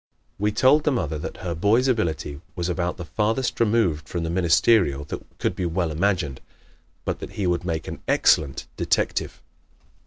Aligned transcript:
We 0.39 0.51
told 0.51 0.83
the 0.83 0.91
mother 0.91 1.19
that 1.19 1.37
her 1.45 1.53
boy's 1.53 1.87
ability 1.87 2.41
was 2.55 2.67
about 2.69 2.97
the 2.97 3.05
farthest 3.05 3.59
removed 3.59 4.09
from 4.09 4.23
the 4.23 4.31
ministerial 4.31 5.03
that 5.03 5.23
could 5.37 5.59
well 5.75 5.89
be 5.89 5.93
imagined, 5.93 6.41
but 7.05 7.19
that 7.19 7.33
he 7.33 7.45
would 7.45 7.63
make 7.63 7.87
an 7.87 8.01
excellent 8.07 8.65
detective. 8.77 9.43